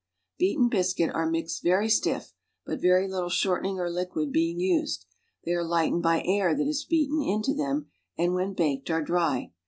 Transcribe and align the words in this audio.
lieaten 0.41 0.67
biseuit 0.67 1.13
are 1.13 1.29
mixed 1.29 1.63
\'ery 1.63 1.87
stiff, 1.87 2.33
but 2.65 2.81
very 2.81 3.07
liUle 3.07 3.29
shortening 3.29 3.77
or 3.79 3.87
licjnid 3.87 4.31
being 4.31 4.59
used; 4.59 5.05
they 5.45 5.53
arc 5.53 5.67
lightened 5.67 6.01
by 6.01 6.23
air 6.23 6.55
that 6.57 6.67
is 6.67 6.83
beaten 6.83 7.21
into 7.21 7.53
them 7.53 7.87
and 8.17 8.33
when 8.33 8.55
baked 8.55 8.89
are 8.89 9.03
dry. 9.03 9.51